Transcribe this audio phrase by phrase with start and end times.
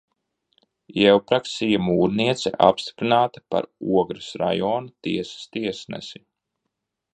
[0.99, 3.69] Jevpraksija Mūrniece apstiprināta par
[4.01, 6.27] Ogres rajona tiesas tiesnesi.